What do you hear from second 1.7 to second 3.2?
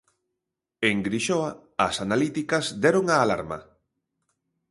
as analíticas deron a